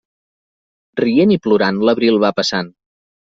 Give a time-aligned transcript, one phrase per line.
[1.01, 2.73] Rient i plorant, l'abril va passant.